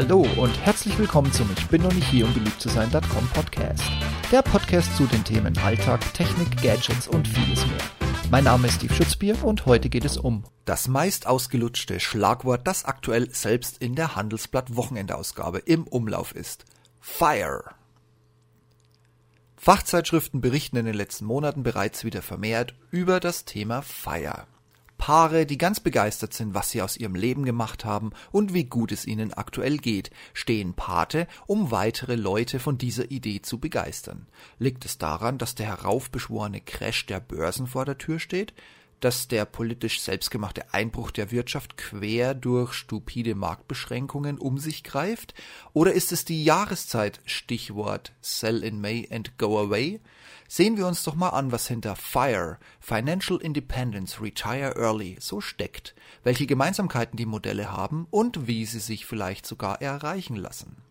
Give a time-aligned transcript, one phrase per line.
[0.00, 3.82] Hallo und herzlich willkommen zum Ich bin noch nicht hier, um beliebt zu sein.com Podcast.
[4.30, 7.80] Der Podcast zu den Themen Alltag, Technik, Gadgets und vieles mehr.
[8.30, 12.84] Mein Name ist Steve Schutzbier und heute geht es um das meist ausgelutschte Schlagwort, das
[12.84, 16.64] aktuell selbst in der Handelsblatt Wochenendausgabe im Umlauf ist.
[17.00, 17.64] Fire.
[19.56, 24.46] Fachzeitschriften berichten in den letzten Monaten bereits wieder vermehrt über das Thema Fire.
[24.98, 28.92] Paare, die ganz begeistert sind, was sie aus ihrem Leben gemacht haben und wie gut
[28.92, 34.26] es ihnen aktuell geht, stehen Pate, um weitere Leute von dieser Idee zu begeistern.
[34.58, 38.52] Liegt es daran, dass der heraufbeschworene Crash der Börsen vor der Tür steht?
[39.00, 45.34] Dass der politisch selbstgemachte Einbruch der Wirtschaft quer durch stupide Marktbeschränkungen um sich greift?
[45.72, 50.00] Oder ist es die Jahreszeit, Stichwort Sell in May and Go Away?
[50.48, 55.94] Sehen wir uns doch mal an, was hinter FIRE, Financial Independence Retire Early, so steckt,
[56.24, 60.87] welche Gemeinsamkeiten die Modelle haben und wie sie sich vielleicht sogar erreichen lassen.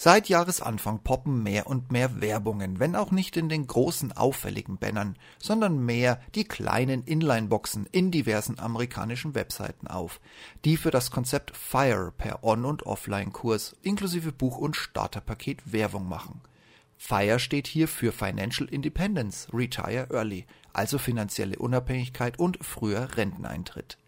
[0.00, 5.16] Seit Jahresanfang poppen mehr und mehr Werbungen, wenn auch nicht in den großen auffälligen Bannern,
[5.40, 10.20] sondern mehr die kleinen Inline-Boxen in diversen amerikanischen Webseiten auf,
[10.64, 16.42] die für das Konzept FIRE per On- und Offline-Kurs inklusive Buch- und Starterpaket Werbung machen.
[16.96, 23.98] FIRE steht hier für Financial Independence, Retire Early, also finanzielle Unabhängigkeit und früher Renteneintritt.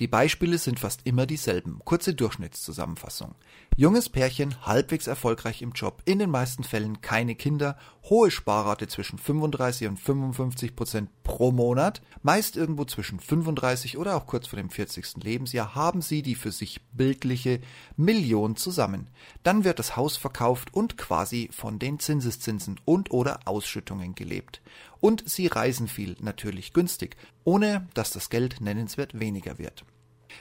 [0.00, 1.80] Die Beispiele sind fast immer dieselben.
[1.84, 3.34] Kurze Durchschnittszusammenfassung.
[3.80, 7.78] Junges Pärchen, halbwegs erfolgreich im Job, in den meisten Fällen keine Kinder,
[8.10, 14.26] hohe Sparrate zwischen 35 und 55 Prozent pro Monat, meist irgendwo zwischen 35 oder auch
[14.26, 15.24] kurz vor dem 40.
[15.24, 17.62] Lebensjahr, haben sie die für sich bildliche
[17.96, 19.08] Million zusammen.
[19.44, 24.60] Dann wird das Haus verkauft und quasi von den Zinseszinsen und oder Ausschüttungen gelebt.
[25.00, 29.86] Und sie reisen viel, natürlich günstig, ohne dass das Geld nennenswert weniger wird.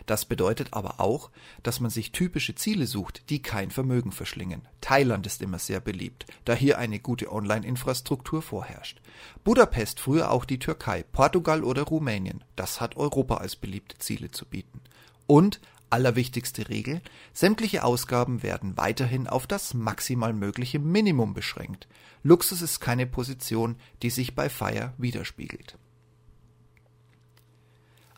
[0.05, 1.31] Das bedeutet aber auch,
[1.63, 4.67] dass man sich typische Ziele sucht, die kein Vermögen verschlingen.
[4.81, 9.01] Thailand ist immer sehr beliebt, da hier eine gute Online-Infrastruktur vorherrscht.
[9.43, 14.45] Budapest früher auch die Türkei, Portugal oder Rumänien, das hat Europa als beliebte Ziele zu
[14.45, 14.81] bieten.
[15.27, 17.01] Und allerwichtigste Regel,
[17.33, 21.87] sämtliche Ausgaben werden weiterhin auf das maximal mögliche Minimum beschränkt.
[22.23, 25.77] Luxus ist keine Position, die sich bei Fire widerspiegelt.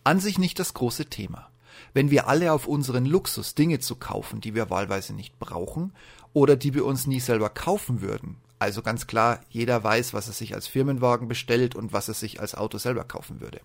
[0.04, 1.51] An sich nicht das große Thema.
[1.94, 5.94] Wenn wir alle auf unseren Luxus Dinge zu kaufen, die wir wahlweise nicht brauchen
[6.34, 10.34] oder die wir uns nie selber kaufen würden, also ganz klar, jeder weiß, was er
[10.34, 13.60] sich als Firmenwagen bestellt und was er sich als Auto selber kaufen würde.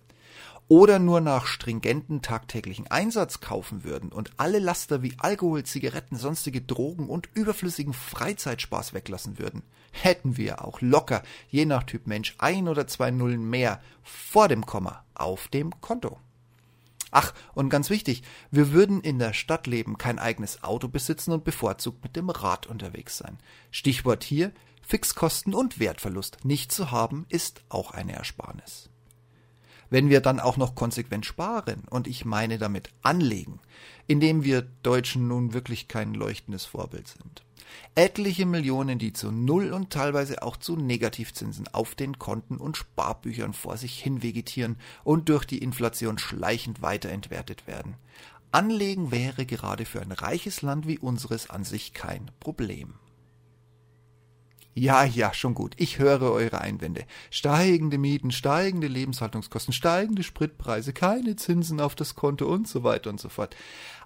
[0.69, 6.61] Oder nur nach stringenten tagtäglichen Einsatz kaufen würden und alle Laster wie Alkohol, Zigaretten, sonstige
[6.61, 9.61] Drogen und überflüssigen Freizeitspaß weglassen würden,
[9.91, 14.65] hätten wir auch locker, je nach Typ Mensch, ein oder zwei Nullen mehr vor dem
[14.65, 16.19] Komma auf dem Konto.
[17.19, 21.43] Ach, und ganz wichtig, wir würden in der Stadt leben, kein eigenes Auto besitzen und
[21.43, 23.39] bevorzugt mit dem Rad unterwegs sein.
[23.71, 24.51] Stichwort hier
[24.83, 28.91] Fixkosten und Wertverlust nicht zu haben, ist auch eine Ersparnis.
[29.89, 33.59] Wenn wir dann auch noch konsequent sparen, und ich meine damit anlegen,
[34.07, 37.43] indem wir Deutschen nun wirklich kein leuchtendes Vorbild sind.
[37.95, 43.53] Etliche Millionen, die zu Null und teilweise auch zu Negativzinsen auf den Konten und Sparbüchern
[43.53, 47.95] vor sich hin vegetieren und durch die Inflation schleichend weiterentwertet werden.
[48.51, 52.93] Anlegen wäre gerade für ein reiches Land wie unseres an sich kein Problem.
[54.77, 55.73] Ja, ja, schon gut.
[55.77, 57.05] Ich höre eure Einwände.
[57.31, 63.19] Steigende Mieten, steigende Lebenshaltungskosten, steigende Spritpreise, keine Zinsen auf das Konto und so weiter und
[63.19, 63.55] so fort.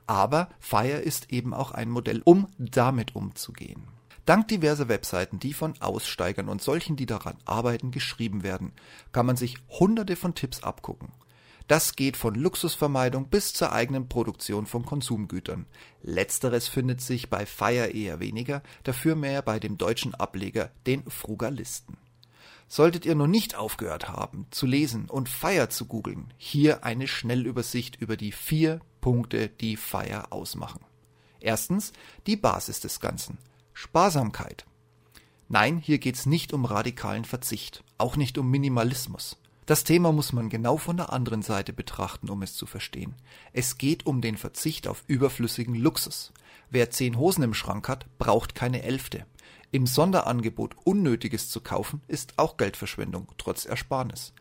[0.07, 3.83] Aber Fire ist eben auch ein Modell, um damit umzugehen.
[4.25, 8.71] Dank diverser Webseiten, die von Aussteigern und solchen, die daran arbeiten, geschrieben werden,
[9.11, 11.09] kann man sich hunderte von Tipps abgucken.
[11.67, 15.65] Das geht von Luxusvermeidung bis zur eigenen Produktion von Konsumgütern.
[16.01, 21.97] Letzteres findet sich bei Fire eher weniger, dafür mehr bei dem deutschen Ableger, den Frugalisten.
[22.67, 27.97] Solltet ihr noch nicht aufgehört haben zu lesen und Fire zu googeln, hier eine Schnellübersicht
[27.97, 30.79] über die vier Punkte, die Fire ausmachen.
[31.41, 31.91] Erstens
[32.27, 33.39] die Basis des Ganzen.
[33.73, 34.65] Sparsamkeit.
[35.49, 39.37] Nein, hier geht's nicht um radikalen Verzicht, auch nicht um Minimalismus.
[39.65, 43.13] Das Thema muss man genau von der anderen Seite betrachten, um es zu verstehen.
[43.53, 46.33] Es geht um den Verzicht auf überflüssigen Luxus.
[46.71, 49.25] Wer zehn Hosen im Schrank hat, braucht keine elfte.
[49.71, 54.33] Im Sonderangebot Unnötiges zu kaufen, ist auch Geldverschwendung, trotz Ersparnis.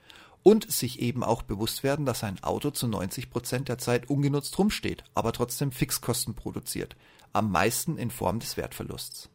[0.43, 4.58] Und sich eben auch bewusst werden, dass ein Auto zu 90 Prozent der Zeit ungenutzt
[4.58, 6.96] rumsteht, aber trotzdem Fixkosten produziert.
[7.34, 9.28] Am meisten in Form des Wertverlusts.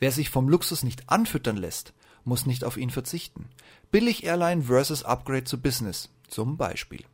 [0.00, 1.94] Wer sich vom Luxus nicht anfüttern lässt,
[2.24, 3.48] muss nicht auf ihn verzichten.
[3.90, 7.04] Billig-Airline versus Upgrade zu Business zum Beispiel.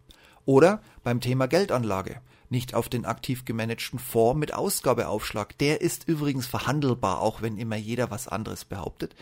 [0.44, 2.20] Oder beim Thema Geldanlage.
[2.52, 5.56] nicht auf den aktiv gemanagten Fonds mit Ausgabeaufschlag.
[5.58, 9.14] Der ist übrigens verhandelbar, auch wenn immer jeder was anderes behauptet.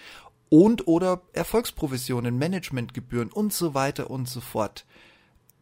[0.48, 4.86] Und oder Erfolgsprovisionen, Managementgebühren und so weiter und so fort.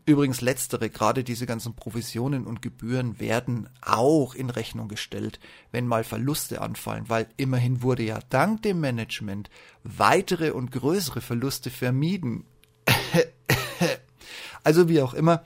[0.09, 5.41] Übrigens letztere, gerade diese ganzen Provisionen und Gebühren werden auch in Rechnung gestellt,
[5.73, 9.51] wenn mal Verluste anfallen, weil immerhin wurde ja dank dem Management
[9.83, 12.45] weitere und größere Verluste vermieden.
[14.63, 15.43] also wie auch immer,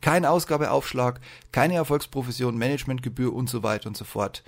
[0.00, 1.20] kein Ausgabeaufschlag,
[1.52, 4.42] keine Erfolgsprovision, Managementgebühr und so weiter und so fort.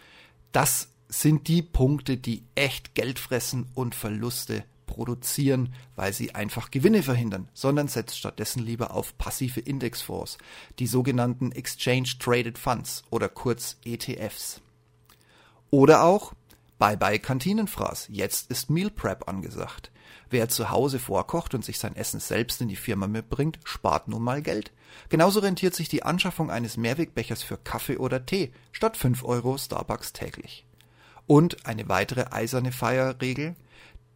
[0.51, 7.03] Das sind die Punkte, die echt Geld fressen und Verluste produzieren, weil sie einfach Gewinne
[7.03, 10.39] verhindern, sondern setzt stattdessen lieber auf passive Indexfonds,
[10.79, 14.61] die sogenannten Exchange Traded Funds oder kurz ETFs.
[15.71, 16.33] Oder auch
[16.79, 19.91] Bye bye Kantinenfraß, jetzt ist Meal Prep angesagt.
[20.29, 24.23] Wer zu Hause vorkocht und sich sein Essen selbst in die Firma mitbringt, spart nun
[24.23, 24.73] mal Geld.
[25.09, 30.13] Genauso rentiert sich die Anschaffung eines Mehrwegbechers für Kaffee oder Tee statt 5 Euro Starbucks
[30.13, 30.67] täglich.
[31.27, 33.57] Und eine weitere eiserne Feierregel,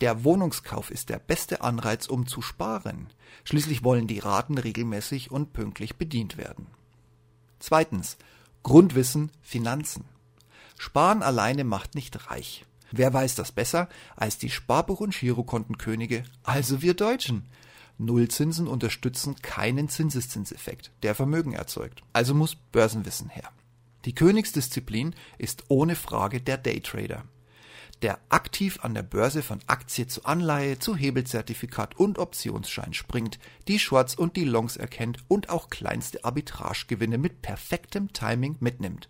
[0.01, 3.09] der Wohnungskauf ist der beste Anreiz, um zu sparen.
[3.45, 6.67] Schließlich wollen die Raten regelmäßig und pünktlich bedient werden.
[7.59, 8.17] Zweitens.
[8.63, 10.05] Grundwissen Finanzen.
[10.77, 12.67] Sparen alleine macht nicht reich.
[12.91, 17.47] Wer weiß das besser als die Sparbuch- und Girokontenkönige, also wir Deutschen?
[17.97, 22.03] Nullzinsen unterstützen keinen Zinseszinseffekt, der Vermögen erzeugt.
[22.13, 23.51] Also muss Börsenwissen her.
[24.05, 27.25] Die Königsdisziplin ist ohne Frage der Daytrader
[28.03, 33.39] der aktiv an der Börse von Aktie zu Anleihe zu Hebelzertifikat und Optionsschein springt,
[33.69, 39.09] die Shorts und die Longs erkennt und auch kleinste Arbitragegewinne mit perfektem Timing mitnimmt.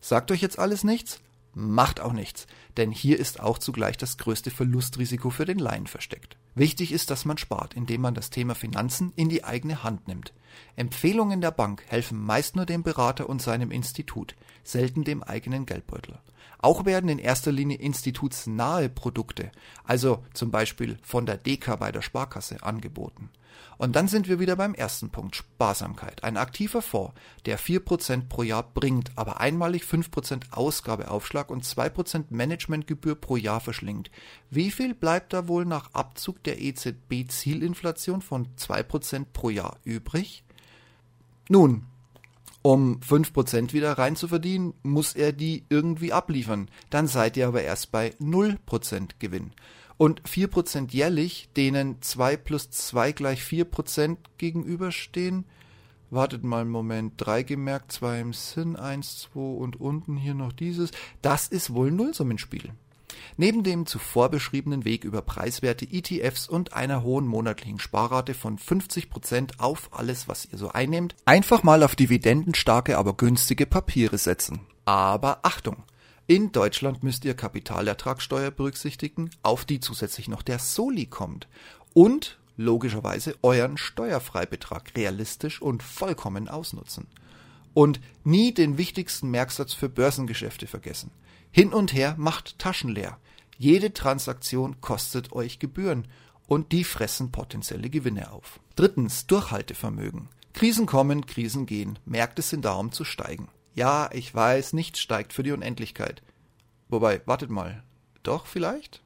[0.00, 1.20] Sagt euch jetzt alles nichts?
[1.54, 2.46] Macht auch nichts,
[2.78, 6.38] denn hier ist auch zugleich das größte Verlustrisiko für den Laien versteckt.
[6.54, 10.32] Wichtig ist, dass man spart, indem man das Thema Finanzen in die eigene Hand nimmt.
[10.76, 14.34] Empfehlungen der Bank helfen meist nur dem Berater und seinem Institut,
[14.64, 16.18] selten dem eigenen Geldbeutel.
[16.62, 19.50] Auch werden in erster Linie institutsnahe Produkte,
[19.84, 23.30] also zum Beispiel von der DK bei der Sparkasse, angeboten.
[23.78, 26.22] Und dann sind wir wieder beim ersten Punkt, Sparsamkeit.
[26.22, 27.14] Ein aktiver Fonds,
[27.46, 34.12] der 4% pro Jahr bringt, aber einmalig 5% Ausgabeaufschlag und 2% Managementgebühr pro Jahr verschlingt.
[34.50, 40.44] Wie viel bleibt da wohl nach Abzug der EZB-Zielinflation von 2% pro Jahr übrig?
[41.48, 41.86] Nun,
[42.62, 46.68] um 5% wieder rein zu verdienen, muss er die irgendwie abliefern.
[46.90, 49.52] Dann seid ihr aber erst bei 0% Gewinn.
[49.98, 55.44] Und 4% jährlich, denen 2 plus 2 gleich 4% gegenüberstehen.
[56.10, 60.52] Wartet mal einen Moment, 3 gemerkt, 2 im Sinn, 1, 2 und unten hier noch
[60.52, 60.90] dieses.
[61.20, 62.72] Das ist wohl ein Nullsummenspiel.
[63.36, 69.58] Neben dem zuvor beschriebenen Weg über preiswerte ETFs und einer hohen monatlichen Sparrate von 50%
[69.58, 74.60] auf alles, was ihr so einnehmt, einfach mal auf dividendenstarke, aber günstige Papiere setzen.
[74.84, 75.84] Aber Achtung!
[76.28, 81.48] In Deutschland müsst ihr Kapitalertragssteuer berücksichtigen, auf die zusätzlich noch der Soli kommt.
[81.94, 87.06] Und logischerweise euren Steuerfreibetrag realistisch und vollkommen ausnutzen.
[87.74, 91.10] Und nie den wichtigsten Merksatz für Börsengeschäfte vergessen.
[91.54, 93.18] Hin und her macht Taschen leer.
[93.58, 96.08] Jede Transaktion kostet euch Gebühren
[96.46, 98.58] und die fressen potenzielle Gewinne auf.
[98.74, 100.30] Drittens, Durchhaltevermögen.
[100.54, 101.98] Krisen kommen, Krisen gehen.
[102.06, 103.48] Märkte sind darum zu steigen.
[103.74, 106.22] Ja, ich weiß, nichts steigt für die Unendlichkeit.
[106.88, 107.82] Wobei, wartet mal.
[108.22, 109.02] Doch vielleicht?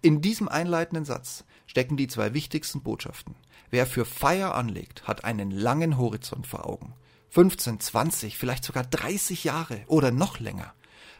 [0.00, 3.34] In diesem einleitenden Satz stecken die zwei wichtigsten Botschaften.
[3.70, 6.94] Wer für Feier anlegt, hat einen langen Horizont vor Augen.
[7.30, 10.72] 15, 20, vielleicht sogar 30 Jahre oder noch länger.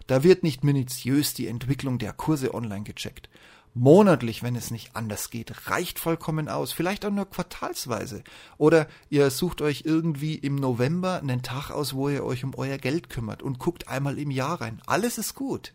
[0.08, 3.28] Da wird nicht minutiös die Entwicklung der Kurse online gecheckt.
[3.74, 6.72] Monatlich, wenn es nicht anders geht, reicht vollkommen aus.
[6.72, 8.24] Vielleicht auch nur quartalsweise.
[8.56, 12.78] Oder ihr sucht euch irgendwie im November einen Tag aus, wo ihr euch um euer
[12.78, 14.80] Geld kümmert und guckt einmal im Jahr rein.
[14.86, 15.74] Alles ist gut.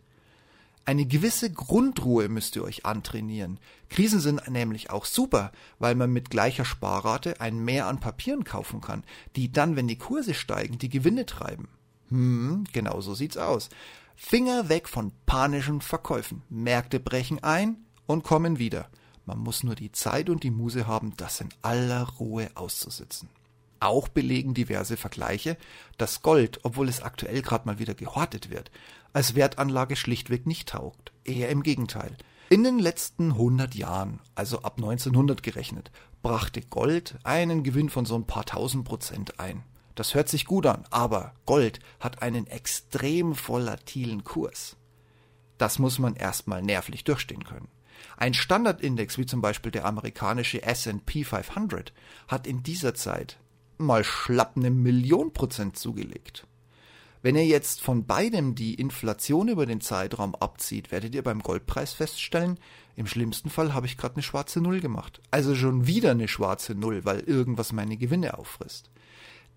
[0.84, 3.60] Eine gewisse Grundruhe müsst ihr euch antrainieren.
[3.90, 8.82] Krisen sind nämlich auch super, weil man mit gleicher Sparrate ein Mehr an Papieren kaufen
[8.82, 9.04] kann,
[9.36, 11.70] die dann, wenn die Kurse steigen, die Gewinne treiben.
[12.10, 13.70] Hm, genau so sieht's aus.
[14.16, 16.44] Finger weg von panischen Verkäufen.
[16.50, 18.90] Märkte brechen ein und kommen wieder.
[19.26, 23.30] Man muss nur die Zeit und die Muse haben, das in aller Ruhe auszusitzen.
[23.80, 25.58] Auch belegen diverse Vergleiche,
[25.98, 28.72] dass Gold, obwohl es aktuell gerade mal wieder gehortet wird,
[29.12, 31.12] als Wertanlage schlichtweg nicht taugt.
[31.26, 32.16] Eher im Gegenteil.
[32.50, 35.92] In den letzten 100 Jahren, also ab 1900 gerechnet,
[36.22, 39.64] brachte Gold einen Gewinn von so ein paar tausend Prozent ein.
[39.96, 44.76] Das hört sich gut an, aber Gold hat einen extrem volatilen Kurs.
[45.58, 47.68] Das muss man erstmal nervlich durchstehen können.
[48.18, 51.94] Ein Standardindex wie zum Beispiel der amerikanische S&P 500
[52.28, 53.40] hat in dieser Zeit
[53.78, 56.48] mal schlapp eine Million Prozent zugelegt.
[57.22, 61.94] Wenn ihr jetzt von beidem die Inflation über den Zeitraum abzieht, werdet ihr beim Goldpreis
[61.94, 62.60] feststellen,
[62.96, 65.22] im schlimmsten Fall habe ich gerade eine schwarze Null gemacht.
[65.32, 68.92] Also schon wieder eine schwarze Null, weil irgendwas meine Gewinne auffrisst.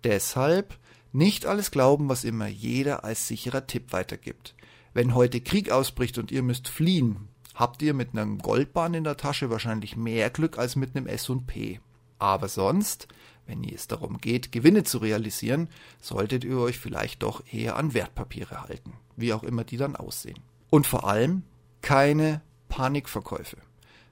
[0.03, 0.77] Deshalb
[1.11, 4.55] nicht alles glauben, was immer jeder als sicherer Tipp weitergibt.
[4.93, 9.17] Wenn heute Krieg ausbricht und ihr müsst fliehen, habt ihr mit einem Goldbahn in der
[9.17, 11.79] Tasche wahrscheinlich mehr Glück als mit einem S&P.
[12.19, 13.07] Aber sonst
[13.47, 15.69] wenn es darum geht, Gewinne zu realisieren,
[16.01, 20.39] solltet ihr euch vielleicht doch eher an Wertpapiere halten, wie auch immer die dann aussehen.
[20.69, 21.43] Und vor allem
[21.81, 23.57] keine Panikverkäufe.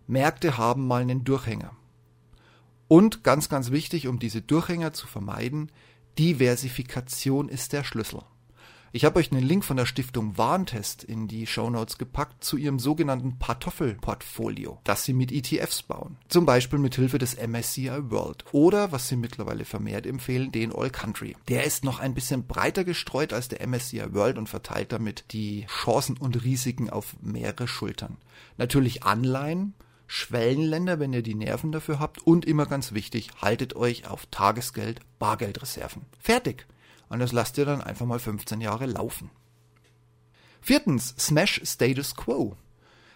[0.07, 1.71] Märkte haben mal einen Durchhänger.
[2.87, 5.71] Und ganz, ganz wichtig, um diese Durchhänger zu vermeiden,
[6.17, 8.21] Diversifikation ist der Schlüssel.
[8.95, 12.79] Ich habe euch einen Link von der Stiftung Warntest in die Shownotes gepackt zu ihrem
[12.79, 16.15] sogenannten Kartoffelportfolio, das sie mit ETFs bauen.
[16.29, 20.91] Zum Beispiel mit Hilfe des MSCI World oder, was sie mittlerweile vermehrt empfehlen, den All
[20.91, 21.35] Country.
[21.49, 25.65] Der ist noch ein bisschen breiter gestreut als der MSCI World und verteilt damit die
[25.65, 28.15] Chancen und Risiken auf mehrere Schultern.
[28.55, 29.73] Natürlich Anleihen,
[30.07, 34.99] Schwellenländer, wenn ihr die Nerven dafür habt und immer ganz wichtig, haltet euch auf Tagesgeld,
[35.19, 36.03] Bargeldreserven.
[36.19, 36.67] Fertig
[37.09, 39.29] und das lasst ihr dann einfach mal 15 Jahre laufen.
[40.61, 42.55] Viertens, Smash Status Quo.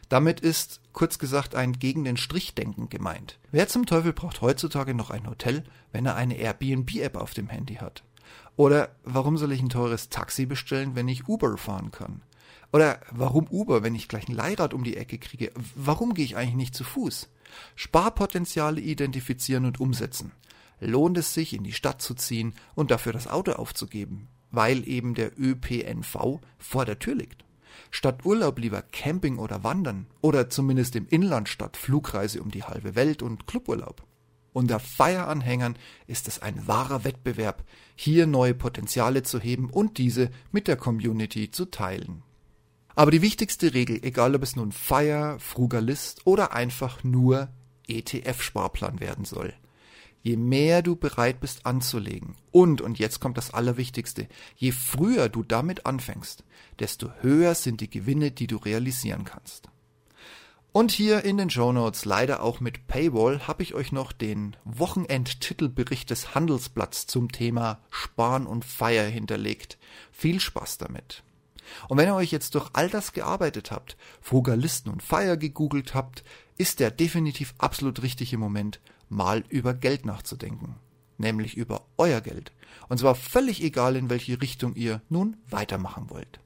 [0.08, 3.40] Damit ist, kurz gesagt, ein gegen den Strich denken gemeint.
[3.52, 7.76] Wer zum Teufel braucht heutzutage noch ein Hotel, wenn er eine Airbnb-App auf dem Handy
[7.76, 8.04] hat?
[8.56, 12.22] Oder warum soll ich ein teures Taxi bestellen, wenn ich Uber fahren kann?
[12.72, 15.52] Oder warum Uber, wenn ich gleich ein Leihrad um die Ecke kriege?
[15.76, 17.30] Warum gehe ich eigentlich nicht zu Fuß?
[17.76, 20.32] Sparpotenziale identifizieren und umsetzen
[20.80, 25.14] lohnt es sich, in die Stadt zu ziehen und dafür das Auto aufzugeben, weil eben
[25.14, 27.46] der ÖPNV vor der Tür liegt.
[27.92, 32.96] Statt Urlaub lieber Camping oder Wandern oder zumindest im Inland statt Flugreise um die halbe
[32.96, 34.04] Welt und Cluburlaub.
[34.52, 37.64] Unter Feieranhängern ist es ein wahrer Wettbewerb,
[37.96, 42.24] hier neue Potenziale zu heben und diese mit der Community zu teilen.
[43.00, 47.48] Aber die wichtigste Regel, egal ob es nun Feier, Frugalist oder einfach nur
[47.88, 49.54] ETF-Sparplan werden soll–
[50.22, 55.44] je mehr du bereit bist anzulegen und, und jetzt kommt das Allerwichtigste, je früher du
[55.44, 56.44] damit anfängst,
[56.80, 59.70] desto höher sind die Gewinne, die du realisieren kannst.
[60.72, 64.56] Und hier in den Show Notes, leider auch mit Paywall, habe ich euch noch den
[64.66, 69.80] Wochenendtitelbericht des Handelsblatts zum Thema Sparen und Feier hinterlegt.
[70.12, 71.24] Viel Spaß damit.
[71.88, 76.24] Und wenn ihr euch jetzt durch all das gearbeitet habt, Frugalisten und Feier gegoogelt habt,
[76.58, 80.76] ist der definitiv absolut richtige Moment, mal über Geld nachzudenken.
[81.18, 82.52] Nämlich über euer Geld.
[82.88, 86.40] Und zwar völlig egal, in welche Richtung ihr nun weitermachen wollt.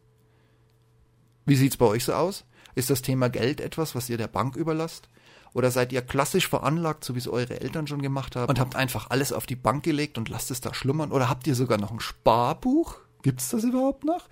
[1.45, 2.45] Wie sieht's bei euch so aus?
[2.75, 5.09] Ist das Thema Geld etwas, was ihr der Bank überlasst?
[5.53, 8.75] Oder seid ihr klassisch veranlagt, so wie es eure Eltern schon gemacht haben, und habt
[8.75, 11.11] einfach alles auf die Bank gelegt und lasst es da schlummern?
[11.11, 12.95] Oder habt ihr sogar noch ein Sparbuch?
[13.21, 14.27] Gibt's das überhaupt noch?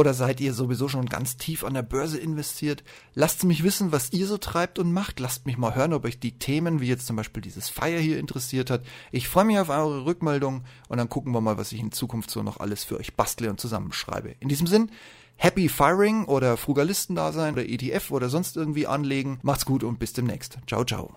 [0.00, 2.82] Oder seid ihr sowieso schon ganz tief an der Börse investiert?
[3.12, 5.20] Lasst mich wissen, was ihr so treibt und macht.
[5.20, 8.18] Lasst mich mal hören, ob euch die Themen, wie jetzt zum Beispiel dieses Feier hier
[8.18, 8.82] interessiert hat.
[9.12, 12.30] Ich freue mich auf eure Rückmeldung und dann gucken wir mal, was ich in Zukunft
[12.30, 14.36] so noch alles für euch bastle und zusammenschreibe.
[14.40, 14.90] In diesem Sinn,
[15.36, 19.38] Happy Firing oder Frugalisten da sein oder ETF oder sonst irgendwie anlegen.
[19.42, 20.60] Macht's gut und bis demnächst.
[20.66, 21.12] Ciao, ciao.